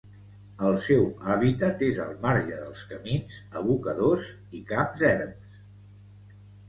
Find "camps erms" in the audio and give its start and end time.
4.73-5.61